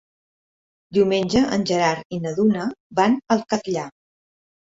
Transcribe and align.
Diumenge 0.97 1.43
en 1.57 1.65
Gerard 1.71 2.17
i 2.17 2.19
na 2.23 2.33
Duna 2.39 2.65
van 3.01 3.17
al 3.37 3.43
Catllar. 3.53 3.87